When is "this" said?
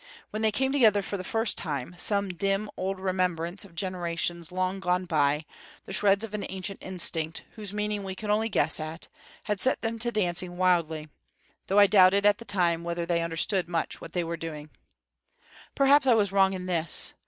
16.65-17.13